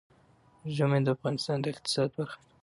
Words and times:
ژمی 0.75 0.99
د 1.03 1.07
افغانستان 1.15 1.57
د 1.61 1.65
اقتصاد 1.73 2.09
برخه 2.17 2.37
ده. 2.41 2.45